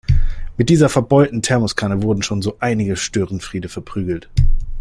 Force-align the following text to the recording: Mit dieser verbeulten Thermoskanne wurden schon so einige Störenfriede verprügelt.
Mit 0.57 0.69
dieser 0.69 0.89
verbeulten 0.89 1.43
Thermoskanne 1.43 2.01
wurden 2.01 2.23
schon 2.23 2.41
so 2.41 2.57
einige 2.59 2.95
Störenfriede 2.95 3.69
verprügelt. 3.69 4.31